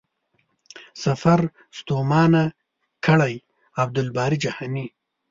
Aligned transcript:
سفر 1.03 1.39
ستومانه 1.77 2.43
کړی.عبدالباري 3.05 4.37
جهاني 4.43 4.85